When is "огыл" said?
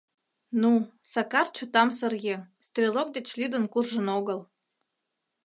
4.17-4.39